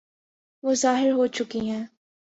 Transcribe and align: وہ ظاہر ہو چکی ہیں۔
وہ 0.63 0.73
ظاہر 0.73 1.11
ہو 1.11 1.27
چکی 1.27 1.69
ہیں۔ 1.69 1.85